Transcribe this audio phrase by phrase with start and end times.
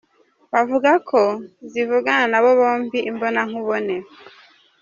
[0.53, 1.21] Bavuga ko
[1.71, 3.95] zivugana n’aba bombi imbonankubone.